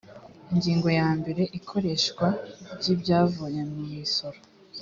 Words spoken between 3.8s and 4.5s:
misoro